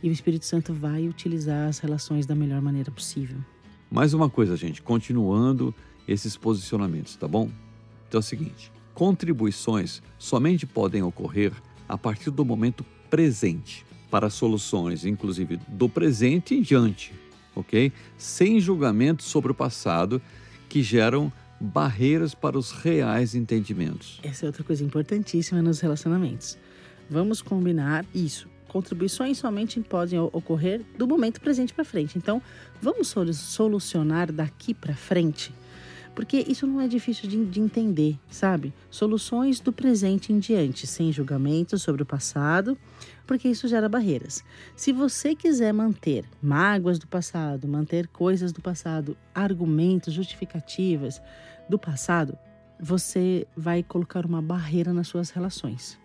E 0.00 0.08
o 0.08 0.12
Espírito 0.12 0.46
Santo 0.46 0.72
vai 0.72 1.08
utilizar 1.08 1.68
as 1.68 1.80
relações 1.80 2.24
da 2.24 2.34
melhor 2.34 2.62
maneira 2.62 2.90
possível. 2.90 3.36
Mais 3.90 4.14
uma 4.14 4.30
coisa, 4.30 4.56
gente, 4.56 4.80
continuando 4.80 5.74
esses 6.06 6.36
posicionamentos, 6.36 7.16
tá 7.16 7.26
bom? 7.26 7.50
Então 8.08 8.18
é 8.18 8.20
o 8.20 8.22
seguinte: 8.22 8.70
contribuições 8.94 10.00
somente 10.16 10.66
podem 10.66 11.02
ocorrer 11.02 11.52
a 11.88 11.98
partir 11.98 12.30
do 12.30 12.44
momento 12.44 12.84
presente, 13.10 13.84
para 14.08 14.30
soluções, 14.30 15.04
inclusive 15.04 15.58
do 15.66 15.88
presente 15.88 16.54
em 16.54 16.62
diante, 16.62 17.12
ok? 17.56 17.92
Sem 18.16 18.60
julgamento 18.60 19.24
sobre 19.24 19.50
o 19.50 19.54
passado 19.54 20.22
que 20.68 20.80
geram 20.80 21.32
barreiras 21.60 22.34
para 22.34 22.58
os 22.58 22.70
reais 22.72 23.34
entendimentos. 23.34 24.18
Essa 24.22 24.46
é 24.46 24.48
outra 24.48 24.64
coisa 24.64 24.82
importantíssima 24.82 25.60
nos 25.60 25.80
relacionamentos. 25.80 26.56
Vamos 27.08 27.42
combinar 27.42 28.04
isso. 28.14 28.48
Contribuições 28.68 29.36
somente 29.38 29.80
podem 29.80 30.18
ocorrer 30.18 30.80
do 30.96 31.06
momento 31.06 31.40
presente 31.40 31.74
para 31.74 31.84
frente. 31.84 32.16
Então, 32.16 32.40
vamos 32.80 33.08
solu- 33.08 33.34
solucionar 33.34 34.30
daqui 34.32 34.72
para 34.72 34.94
frente, 34.94 35.52
porque 36.14 36.44
isso 36.46 36.66
não 36.66 36.80
é 36.80 36.88
difícil 36.88 37.28
de, 37.28 37.44
de 37.44 37.60
entender, 37.60 38.18
sabe? 38.28 38.72
Soluções 38.90 39.60
do 39.60 39.72
presente 39.72 40.32
em 40.32 40.38
diante, 40.38 40.86
sem 40.86 41.12
julgamento 41.12 41.78
sobre 41.78 42.02
o 42.02 42.06
passado, 42.06 42.76
porque 43.26 43.48
isso 43.48 43.68
gera 43.68 43.88
barreiras. 43.88 44.42
Se 44.74 44.92
você 44.92 45.34
quiser 45.34 45.72
manter 45.72 46.24
mágoas 46.42 46.98
do 46.98 47.06
passado, 47.06 47.68
manter 47.68 48.08
coisas 48.08 48.52
do 48.52 48.60
passado, 48.60 49.16
argumentos, 49.34 50.12
justificativas 50.12 51.22
do 51.68 51.78
passado, 51.78 52.36
você 52.78 53.46
vai 53.56 53.82
colocar 53.82 54.26
uma 54.26 54.42
barreira 54.42 54.92
nas 54.92 55.06
suas 55.06 55.30
relações. 55.30 55.98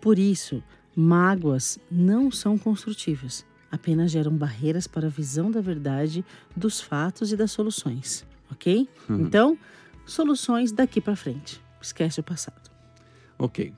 Por 0.00 0.18
isso, 0.18 0.62
mágoas 0.94 1.78
não 1.90 2.30
são 2.30 2.58
construtivas, 2.58 3.44
apenas 3.70 4.10
geram 4.10 4.32
barreiras 4.36 4.86
para 4.86 5.06
a 5.06 5.10
visão 5.10 5.50
da 5.50 5.60
verdade, 5.60 6.24
dos 6.56 6.80
fatos 6.80 7.32
e 7.32 7.36
das 7.36 7.52
soluções, 7.52 8.24
ok? 8.50 8.88
Então, 9.08 9.58
soluções 10.04 10.72
daqui 10.72 11.00
para 11.00 11.16
frente. 11.16 11.60
Esquece 11.80 12.20
o 12.20 12.22
passado. 12.22 12.70
Ok. 13.38 13.72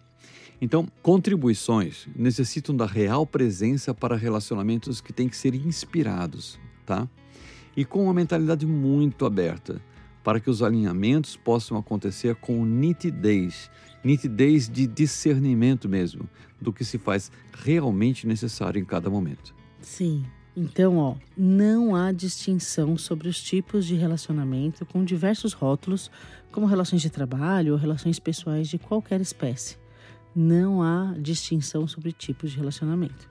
Então, 0.61 0.89
contribuições 1.03 2.09
necessitam 2.17 2.77
da 2.77 2.87
real 2.87 3.27
presença 3.27 3.95
para 3.95 4.17
relacionamentos 4.17 5.01
que 5.01 5.13
têm 5.13 5.29
que 5.29 5.37
ser 5.37 5.55
inspirados, 5.55 6.59
tá? 6.85 7.09
E 7.77 7.85
com 7.85 8.05
uma 8.05 8.15
mentalidade 8.15 8.67
muito 8.67 9.25
aberta, 9.25 9.81
para 10.25 10.41
que 10.41 10.51
os 10.51 10.63
alinhamentos 10.63 11.37
possam 11.37 11.79
acontecer 11.79 12.35
com 12.37 12.65
nitidez, 12.65 13.71
nitidez 14.03 14.69
de 14.69 14.87
discernimento 14.87 15.89
mesmo, 15.89 16.29
do 16.61 16.73
que 16.73 16.85
se 16.85 16.99
faz 16.99 17.31
realmente 17.53 18.27
necessário 18.27 18.81
em 18.81 18.85
cada 18.85 19.09
momento. 19.09 19.55
Sim. 19.81 20.25
Então, 20.61 20.97
ó, 20.99 21.15
não 21.37 21.95
há 21.95 22.11
distinção 22.11 22.99
sobre 22.99 23.29
os 23.29 23.41
tipos 23.41 23.87
de 23.87 23.95
relacionamento 23.95 24.85
com 24.85 25.05
diversos 25.05 25.53
rótulos, 25.53 26.11
como 26.50 26.67
relações 26.67 27.00
de 27.00 27.09
trabalho 27.09 27.75
ou 27.75 27.79
relações 27.79 28.19
pessoais 28.19 28.69
de 28.69 28.77
qualquer 28.77 29.21
espécie. 29.21 29.79
Não 30.35 30.83
há 30.83 31.15
distinção 31.17 31.87
sobre 31.87 32.11
tipos 32.11 32.50
de 32.50 32.57
relacionamento. 32.57 33.31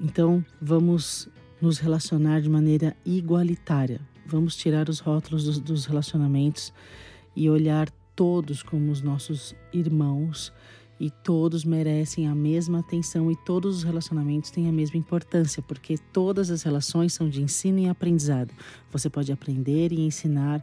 Então, 0.00 0.42
vamos 0.62 1.28
nos 1.60 1.76
relacionar 1.78 2.40
de 2.40 2.48
maneira 2.48 2.96
igualitária. 3.04 4.00
Vamos 4.24 4.56
tirar 4.56 4.88
os 4.88 4.98
rótulos 4.98 5.44
dos, 5.44 5.58
dos 5.58 5.84
relacionamentos 5.84 6.72
e 7.36 7.50
olhar 7.50 7.90
todos 8.16 8.62
como 8.62 8.90
os 8.90 9.02
nossos 9.02 9.54
irmãos 9.74 10.50
e 11.02 11.10
todos 11.10 11.64
merecem 11.64 12.28
a 12.28 12.34
mesma 12.34 12.78
atenção 12.78 13.28
e 13.28 13.34
todos 13.34 13.78
os 13.78 13.82
relacionamentos 13.82 14.52
têm 14.52 14.68
a 14.68 14.72
mesma 14.72 14.96
importância, 14.96 15.60
porque 15.60 15.96
todas 16.12 16.48
as 16.48 16.62
relações 16.62 17.12
são 17.12 17.28
de 17.28 17.42
ensino 17.42 17.80
e 17.80 17.88
aprendizado. 17.88 18.54
Você 18.92 19.10
pode 19.10 19.32
aprender 19.32 19.92
e 19.92 20.00
ensinar 20.00 20.62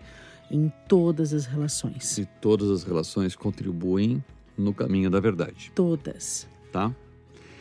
em 0.50 0.72
todas 0.88 1.34
as 1.34 1.46
relações. 1.46 2.18
E 2.18 2.26
todas 2.42 2.70
as 2.70 2.84
relações 2.86 3.36
contribuem 3.36 4.24
no 4.58 4.74
caminho 4.74 5.10
da 5.10 5.20
verdade, 5.20 5.74
Todas. 5.76 6.48
tá? 6.72 6.96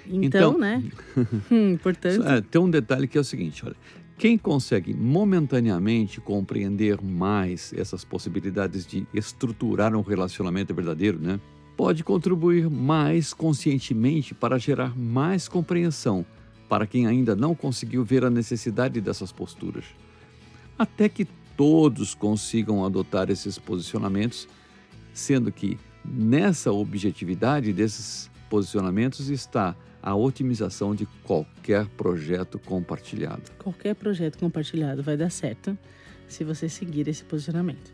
Então, 0.06 0.22
Então- 0.52 0.58
né? 0.58 0.80
Hum, 1.50 1.72
Importante. 1.72 2.24
É, 2.28 2.40
tem 2.40 2.60
um 2.60 2.70
detalhe 2.70 3.08
que 3.08 3.18
é 3.18 3.20
o 3.20 3.24
seguinte, 3.24 3.64
olha. 3.66 3.74
Quem 4.16 4.38
consegue 4.38 4.94
momentaneamente 4.94 6.20
compreender 6.20 7.00
mais 7.02 7.72
essas 7.72 8.04
possibilidades 8.04 8.86
de 8.86 9.04
estruturar 9.12 9.94
um 9.96 10.00
relacionamento 10.02 10.72
verdadeiro, 10.72 11.18
né? 11.20 11.40
Pode 11.78 12.02
contribuir 12.02 12.68
mais 12.68 13.32
conscientemente 13.32 14.34
para 14.34 14.58
gerar 14.58 14.98
mais 14.98 15.46
compreensão 15.46 16.26
para 16.68 16.88
quem 16.88 17.06
ainda 17.06 17.36
não 17.36 17.54
conseguiu 17.54 18.04
ver 18.04 18.24
a 18.24 18.30
necessidade 18.30 19.00
dessas 19.00 19.30
posturas. 19.30 19.84
Até 20.76 21.08
que 21.08 21.24
todos 21.56 22.16
consigam 22.16 22.84
adotar 22.84 23.30
esses 23.30 23.60
posicionamentos, 23.60 24.48
sendo 25.14 25.52
que 25.52 25.78
nessa 26.04 26.72
objetividade 26.72 27.72
desses 27.72 28.28
posicionamentos 28.50 29.28
está 29.28 29.76
a 30.02 30.16
otimização 30.16 30.96
de 30.96 31.06
qualquer 31.22 31.86
projeto 31.90 32.58
compartilhado. 32.58 33.52
Qualquer 33.56 33.94
projeto 33.94 34.36
compartilhado 34.36 35.00
vai 35.00 35.16
dar 35.16 35.30
certo 35.30 35.78
se 36.26 36.42
você 36.42 36.68
seguir 36.68 37.06
esse 37.06 37.22
posicionamento. 37.22 37.92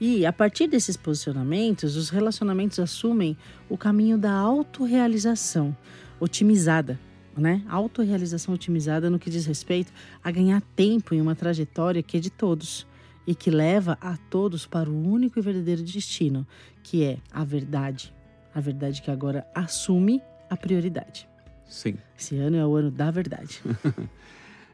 E 0.00 0.24
a 0.24 0.32
partir 0.32 0.66
desses 0.66 0.96
posicionamentos, 0.96 1.94
os 1.94 2.08
relacionamentos 2.08 2.78
assumem 2.78 3.36
o 3.68 3.76
caminho 3.76 4.16
da 4.16 4.32
autorrealização 4.32 5.76
otimizada, 6.18 6.98
né? 7.36 7.62
Autorrealização 7.68 8.54
otimizada 8.54 9.10
no 9.10 9.18
que 9.18 9.28
diz 9.28 9.44
respeito 9.44 9.92
a 10.24 10.30
ganhar 10.30 10.62
tempo 10.74 11.14
em 11.14 11.20
uma 11.20 11.34
trajetória 11.34 12.02
que 12.02 12.16
é 12.16 12.20
de 12.20 12.30
todos 12.30 12.86
e 13.26 13.34
que 13.34 13.50
leva 13.50 13.98
a 14.00 14.16
todos 14.16 14.66
para 14.66 14.88
o 14.88 15.06
único 15.06 15.38
e 15.38 15.42
verdadeiro 15.42 15.82
destino, 15.82 16.46
que 16.82 17.04
é 17.04 17.18
a 17.30 17.44
verdade. 17.44 18.14
A 18.54 18.60
verdade 18.60 19.02
que 19.02 19.10
agora 19.10 19.46
assume 19.54 20.22
a 20.48 20.56
prioridade. 20.56 21.28
Sim. 21.68 21.98
Esse 22.18 22.36
ano 22.36 22.56
é 22.56 22.66
o 22.66 22.74
ano 22.74 22.90
da 22.90 23.10
verdade. 23.10 23.60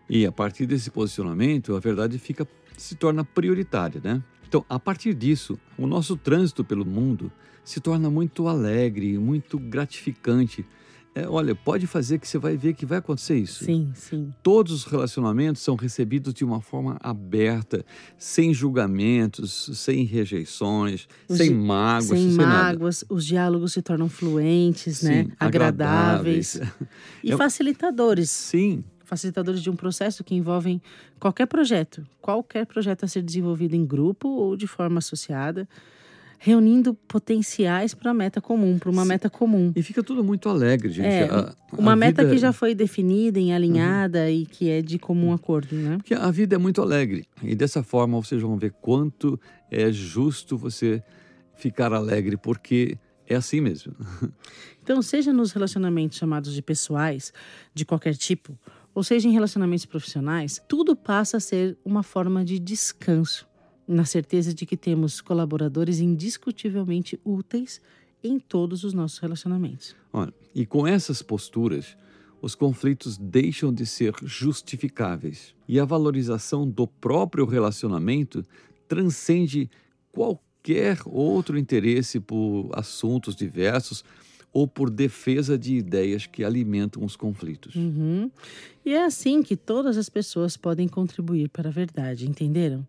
E 0.09 0.25
a 0.25 0.31
partir 0.31 0.67
desse 0.67 0.89
posicionamento, 0.89 1.75
a 1.75 1.81
verdade 1.81 2.17
fica 2.19 2.47
se 2.77 2.95
torna 2.95 3.25
prioritária, 3.25 4.01
né? 4.03 4.23
Então, 4.49 4.65
a 4.69 4.79
partir 4.79 5.15
disso, 5.15 5.59
o 5.77 5.87
nosso 5.87 6.17
trânsito 6.17 6.65
pelo 6.65 6.85
mundo 6.85 7.31
se 7.65 7.81
torna 7.81 8.09
muito 8.09 8.47
alegre, 8.47 9.19
muito 9.19 9.59
gratificante. 9.59 10.65
É, 11.15 11.27
olha, 11.27 11.55
pode 11.55 11.87
fazer 11.87 12.19
que 12.19 12.29
você 12.29 12.37
vai 12.37 12.59
ver 12.59 12.75
que 12.75 12.85
vai 12.85 12.99
acontecer 12.99 13.39
isso. 13.39 13.65
Sim, 13.65 13.91
sim. 13.95 14.31
Todos 14.43 14.71
os 14.73 14.85
relacionamentos 14.85 15.63
são 15.63 15.75
recebidos 15.75 16.35
de 16.35 16.45
uma 16.45 16.61
forma 16.61 16.99
aberta, 17.01 17.85
sem 18.19 18.53
julgamentos, 18.53 19.71
sem 19.75 20.05
rejeições, 20.05 21.09
Os 21.27 21.39
sem 21.39 21.55
mágoas, 21.55 22.05
sem 22.21 22.31
sem, 22.31 22.37
nada. 22.47 22.73
mágoas, 22.79 23.03
os 23.09 23.25
diálogos 23.25 23.73
se 23.73 23.81
tornam 23.81 24.11
fluentes, 24.11 25.03
né? 25.03 25.25
Sim, 25.25 25.33
Agradáveis 25.41 26.61
e 27.25 27.33
É- 27.33 27.37
facilitadores. 27.37 28.29
Sim, 28.31 28.85
Facilitadores 29.07 29.63
de 29.63 29.71
um 29.71 29.77
processo 29.77 30.23
que 30.23 30.35
envolvem 30.35 30.83
qualquer 31.19 31.47
projeto, 31.47 32.05
qualquer 32.21 32.67
projeto 32.67 33.05
a 33.05 33.09
ser 33.09 33.23
desenvolvido 33.23 33.75
em 33.75 33.87
grupo 33.87 34.29
ou 34.29 34.57
de 34.57 34.67
forma 34.67 34.99
associada. 34.99 35.67
reunindo 36.39 36.93
potenciais 36.93 37.95
para 37.95 38.11
a 38.11 38.15
meta 38.15 38.43
comum, 38.43 38.79
para 38.79 38.91
uma 38.91 39.03
Sim. 39.05 39.09
meta 39.09 39.31
comum. 39.31 39.73
E 39.75 39.83
fica 39.83 40.03
tudo 40.03 40.23
muito 40.23 40.51
alegre, 40.51 40.91
gente. 40.93 41.07
É, 41.07 41.23
A- 41.25 41.55
a 41.73 41.77
Uma 41.77 41.97
meta 41.97 42.21
vida- 42.23 42.35
que 42.35 42.39
já 42.39 42.53
foi 42.53 42.75
definida, 42.75 43.41
e 43.41 43.51
alinhada 43.51 44.31
e 44.31 44.45
que 44.45 44.69
é 44.69 44.83
de 44.83 44.99
comum 44.99 45.33
acordo, 45.33 45.75
né? 45.75 45.97
Porque 45.97 46.13
a 46.13 46.31
vida 46.31 46.55
é 46.55 46.59
muito 46.59 46.83
alegre. 46.83 47.27
E 47.43 47.55
dessa 47.55 47.83
forma 47.83 48.21
vocês 48.21 48.43
vão 48.43 48.55
ver 48.59 48.73
quanto 48.83 49.41
é 49.71 49.91
justo 49.91 50.59
você 50.59 51.03
ficar 51.57 51.91
alegre, 51.95 52.37
porque 52.37 52.99
é 53.27 53.35
assim 53.35 53.63
mesmo. 53.63 53.95
Então, 54.83 55.03
seja 55.03 55.33
nos 55.33 55.51
relacionamentos 55.53 56.17
chamados 56.17 56.53
de 56.55 56.63
pessoais, 56.63 57.33
de 57.75 57.85
qualquer 57.85 58.15
tipo, 58.15 58.57
ou 58.97 59.03
seja 59.03 59.29
em 59.29 59.33
relacionamentos 59.33 59.85
profissionais, 59.85 60.59
tudo 60.67 60.97
passa 60.97 61.37
a 61.37 61.41
ser 61.41 61.77
uma 61.85 62.03
forma 62.03 62.43
de 62.43 62.59
descanso, 62.59 63.47
na 63.87 64.07
certeza 64.07 64.55
de 64.55 64.65
que 64.65 64.75
temos 64.75 65.21
colaboradores 65.21 66.01
indiscutivelmente 66.01 67.21
úteis 67.23 67.79
em 68.25 68.39
todos 68.39 68.85
os 68.85 68.95
nossos 68.95 69.19
relacionamentos. 69.19 69.95
Olha, 70.11 70.33
e 70.55 70.65
com 70.65 70.87
essas 70.87 71.21
posturas, 71.21 71.95
os 72.41 72.55
conflitos 72.55 73.19
deixam 73.19 73.71
de 73.71 73.85
ser 73.85 74.15
justificáveis. 74.23 75.55
E 75.69 75.79
a 75.79 75.85
valorização 75.85 76.67
do 76.67 76.87
próprio 76.87 77.45
relacionamento 77.45 78.43
transcende 78.89 79.71
qualquer 80.11 81.01
outro 81.05 81.59
interesse 81.59 82.19
por 82.19 82.71
assuntos 82.73 83.37
diversos 83.37 84.03
ou 84.57 84.67
por 84.67 84.89
defesa 84.89 85.59
de 85.59 85.77
ideias 85.77 86.25
que 86.25 86.43
alimentam 86.43 87.05
os 87.05 87.15
conflitos. 87.15 87.75
Uhum. 87.75 88.31
E 88.87 88.95
é 88.95 89.05
assim 89.05 89.43
que 89.43 89.55
todas 89.55 89.99
as 89.99 90.09
pessoas 90.09 90.57
podem 90.57 90.89
contribuir 90.89 91.51
para 91.51 91.69
a 91.69 91.71
verdade, 91.71 92.27
entenderam? 92.27 92.83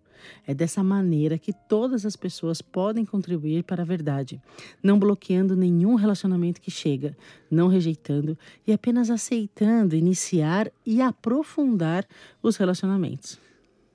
É 0.47 0.53
dessa 0.53 0.81
maneira 0.81 1.38
que 1.38 1.51
todas 1.51 2.05
as 2.05 2.15
pessoas 2.15 2.62
podem 2.62 3.03
contribuir 3.03 3.65
para 3.65 3.81
a 3.81 3.86
verdade, 3.86 4.41
não 4.81 4.97
bloqueando 4.97 5.57
nenhum 5.57 5.95
relacionamento 5.95 6.62
que 6.62 6.71
chega, 6.71 7.17
não 7.51 7.67
rejeitando 7.67 8.38
e 8.65 8.71
apenas 8.71 9.09
aceitando 9.09 9.93
iniciar 9.93 10.71
e 10.86 11.01
aprofundar 11.01 12.07
os 12.41 12.55
relacionamentos. 12.55 13.38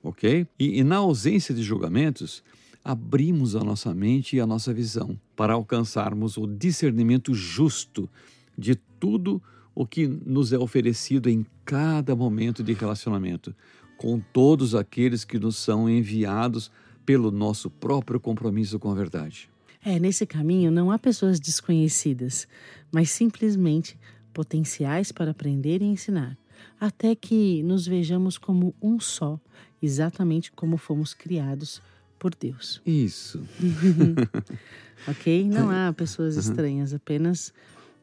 ok? 0.03 0.45
E, 0.59 0.79
e 0.79 0.83
na 0.83 0.97
ausência 0.97 1.55
de 1.55 1.63
julgamentos, 1.63 2.43
abrimos 2.83 3.55
a 3.55 3.63
nossa 3.63 3.93
mente 3.93 4.35
e 4.35 4.41
a 4.41 4.45
nossa 4.45 4.73
visão 4.73 5.17
para 5.35 5.53
alcançarmos 5.53 6.37
o 6.37 6.45
discernimento 6.45 7.33
justo 7.33 8.09
de 8.57 8.75
tudo 8.99 9.41
o 9.73 9.85
que 9.85 10.05
nos 10.07 10.51
é 10.51 10.57
oferecido 10.57 11.29
em 11.29 11.45
cada 11.65 12.15
momento 12.15 12.63
de 12.63 12.73
relacionamento, 12.73 13.55
com 13.97 14.19
todos 14.19 14.75
aqueles 14.75 15.23
que 15.23 15.39
nos 15.39 15.55
são 15.55 15.89
enviados 15.89 16.69
pelo 17.05 17.31
nosso 17.31 17.69
próprio 17.69 18.19
compromisso 18.19 18.77
com 18.77 18.91
a 18.91 18.95
verdade. 18.95 19.49
É, 19.83 19.99
nesse 19.99 20.25
caminho 20.25 20.71
não 20.71 20.91
há 20.91 20.99
pessoas 20.99 21.39
desconhecidas, 21.39 22.47
mas 22.91 23.09
simplesmente 23.09 23.97
potenciais 24.33 25.11
para 25.11 25.31
aprender 25.31 25.81
e 25.81 25.85
ensinar, 25.85 26.37
até 26.79 27.15
que 27.15 27.63
nos 27.63 27.85
vejamos 27.85 28.37
como 28.37 28.73
um 28.81 28.99
só, 28.99 29.39
exatamente 29.81 30.51
como 30.51 30.77
fomos 30.77 31.13
criados 31.13 31.81
por 32.23 32.33
Deus. 32.33 32.81
Isso. 32.85 33.43
Ok? 35.05 35.49
Não 35.49 35.69
há 35.69 35.91
pessoas 35.91 36.37
estranhas, 36.37 36.93
apenas 36.93 37.53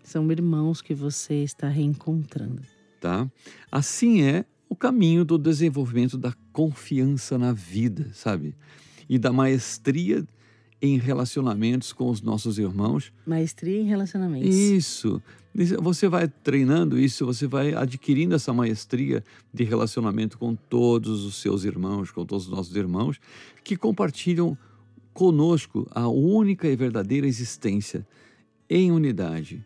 são 0.05 0.31
irmãos 0.31 0.83
que 0.83 0.93
você 0.95 1.43
está 1.43 1.67
reencontrando. 1.67 2.61
tá? 3.01 3.27
Assim 3.73 4.21
é 4.21 4.45
o 4.69 4.77
caminho 4.77 5.25
do 5.25 5.39
desenvolvimento 5.39 6.19
da 6.19 6.35
confiança 6.53 7.39
na 7.39 7.55
vida, 7.55 8.11
sabe? 8.13 8.55
E 9.09 9.19
da 9.19 9.33
maestria 9.33 10.27
em 10.83 10.99
relacionamentos 10.99 11.91
com 11.91 12.11
os 12.11 12.21
nossos 12.21 12.59
irmãos. 12.59 13.11
Maestria 13.27 13.81
em 13.81 13.87
relacionamentos. 13.87 14.55
Isso. 14.55 15.23
Você 15.55 16.09
vai 16.09 16.29
treinando 16.29 16.99
isso, 16.99 17.27
você 17.27 17.47
vai 17.47 17.75
adquirindo 17.75 18.35
essa 18.35 18.53
maestria 18.53 19.25
de 19.53 19.65
relacionamento 19.65 20.39
com 20.39 20.55
todos 20.55 21.25
os 21.25 21.37
seus 21.37 21.65
irmãos, 21.65 22.11
com 22.11 22.25
todos 22.25 22.47
os 22.47 22.51
nossos 22.51 22.77
irmãos, 22.77 23.21
que 23.65 23.77
compartilham 23.77 24.57
conosco 25.13 25.89
a 25.91 26.09
única 26.09 26.69
e 26.69 26.77
verdadeira 26.77 27.27
existência 27.27 28.07
em 28.69 28.93
unidade 28.93 29.65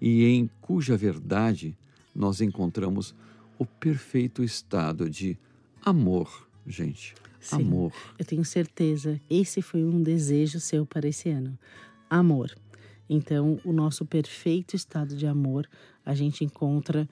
e 0.00 0.24
em 0.24 0.48
cuja 0.60 0.96
verdade 0.96 1.76
nós 2.14 2.40
encontramos 2.40 3.14
o 3.58 3.66
perfeito 3.66 4.42
estado 4.42 5.08
de 5.08 5.36
amor, 5.84 6.48
gente. 6.66 7.14
Sim. 7.38 7.56
Amor. 7.56 7.92
Eu 8.18 8.24
tenho 8.24 8.44
certeza, 8.44 9.20
esse 9.28 9.60
foi 9.60 9.84
um 9.84 10.02
desejo 10.02 10.58
seu 10.60 10.86
para 10.86 11.08
esse 11.08 11.28
ano. 11.28 11.58
Amor. 12.08 12.54
Então, 13.12 13.58
o 13.64 13.72
nosso 13.72 14.06
perfeito 14.06 14.76
estado 14.76 15.16
de 15.16 15.26
amor, 15.26 15.68
a 16.06 16.14
gente 16.14 16.44
encontra 16.44 17.08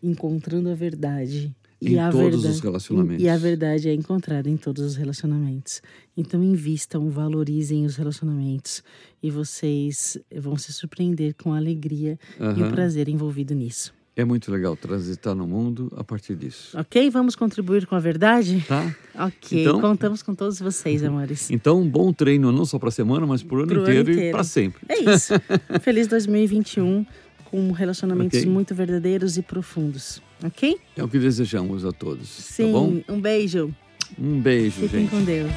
encontrando 0.00 0.70
a 0.70 0.74
verdade. 0.76 1.52
Em 1.82 1.98
a 1.98 2.10
todos 2.10 2.42
verdade, 2.42 2.54
os 2.54 2.60
relacionamentos. 2.60 3.24
E 3.24 3.28
a 3.28 3.36
verdade 3.36 3.88
é 3.88 3.94
encontrada 3.94 4.48
em 4.48 4.56
todos 4.56 4.84
os 4.84 4.96
relacionamentos. 4.96 5.82
Então, 6.16 6.44
invistam, 6.44 7.10
valorizem 7.10 7.84
os 7.84 7.96
relacionamentos 7.96 8.82
e 9.20 9.30
vocês 9.30 10.16
vão 10.38 10.56
se 10.56 10.72
surpreender 10.72 11.34
com 11.34 11.52
a 11.52 11.56
alegria 11.56 12.18
e 12.56 12.62
o 12.62 12.70
prazer 12.70 13.08
envolvido 13.08 13.54
nisso. 13.54 13.92
É 14.16 14.24
muito 14.24 14.50
legal 14.52 14.76
transitar 14.76 15.34
no 15.34 15.46
mundo 15.46 15.90
a 15.96 16.02
partir 16.04 16.34
disso. 16.34 16.76
Ok? 16.78 17.08
Vamos 17.10 17.34
contribuir 17.36 17.86
com 17.86 17.94
a 17.94 18.00
verdade? 18.00 18.64
Tá? 18.66 18.94
Ok. 19.26 19.60
Então- 19.62 19.80
Contamos 19.80 20.22
com 20.22 20.34
todos 20.34 20.58
vocês, 20.60 21.02
amores. 21.04 21.48
Então, 21.52 21.80
um 21.80 21.88
bom 21.88 22.12
treino 22.12 22.50
não 22.52 22.64
só 22.64 22.78
para 22.78 22.88
a 22.88 22.92
semana, 22.92 23.26
mas 23.26 23.42
para 23.42 23.56
o 23.58 23.62
ano 23.62 23.80
inteiro, 23.82 24.12
e 24.12 24.30
para 24.30 24.44
sempre. 24.44 24.80
É 24.88 24.98
isso. 25.10 25.34
Feliz 25.82 26.06
2021 26.06 27.04
com 27.44 27.72
relacionamentos 27.72 28.38
Ok. 28.40 28.50
muito 28.50 28.74
verdadeiros 28.74 29.36
e 29.36 29.42
profundos. 29.42 30.22
Ok? 30.44 30.78
É 30.96 31.02
o 31.02 31.08
que 31.08 31.18
desejamos 31.18 31.84
a 31.84 31.92
todos. 31.92 32.28
Sim. 32.28 33.02
Tá? 33.06 33.12
Um 33.12 33.20
beijo. 33.20 33.74
Um 34.18 34.40
beijo, 34.40 34.80
Fiquem 34.82 35.00
gente. 35.02 35.10
com 35.10 35.22
Deus. 35.24 35.50